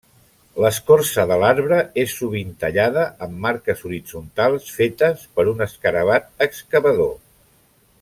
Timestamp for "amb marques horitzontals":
3.27-4.73